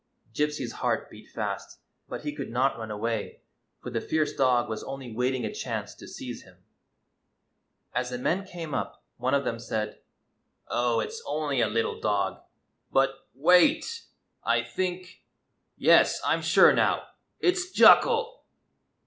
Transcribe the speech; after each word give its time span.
Gypsy's 0.33 0.71
heart 0.71 1.11
beat 1.11 1.29
fast; 1.29 1.77
but 2.09 2.21
he 2.23 2.33
could 2.33 2.49
not 2.49 2.75
run 2.79 2.89
away, 2.89 3.41
for 3.83 3.91
the 3.91 4.01
fierce 4.01 4.33
dog 4.33 4.67
was 4.67 4.83
only 4.83 5.13
waiting 5.13 5.45
a 5.45 5.53
chance 5.53 5.93
to 5.93 6.07
seize 6.07 6.41
him. 6.41 6.57
As 7.93 8.09
the 8.09 8.17
men 8.17 8.43
came 8.43 8.73
up 8.73 9.03
one 9.17 9.35
of 9.35 9.43
them 9.45 9.59
said: 9.59 10.01
"Oh, 10.67 11.01
it 11.01 11.13
's 11.13 11.21
only 11.27 11.61
a 11.61 11.67
little 11.67 11.99
dog. 12.01 12.41
But— 12.91 13.13
wait! 13.35 14.05
I 14.43 14.63
think— 14.63 15.21
yes, 15.77 16.19
I 16.25 16.33
'm 16.33 16.41
sure 16.41 16.73
now— 16.73 17.03
it 17.39 17.59
's 17.59 17.71
Jucal 17.71 18.41